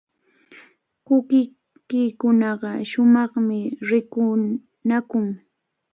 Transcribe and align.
Kukulikunaqa 1.05 2.69
shumaqmi 2.89 3.57
rirqunakun. 3.87 5.25